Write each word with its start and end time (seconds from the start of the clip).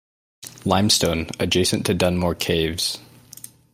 Limestone, 0.65 1.27
adjacent 1.39 1.85
to 1.85 1.93
Dunmore 1.93 2.33
Caves. 2.33 2.97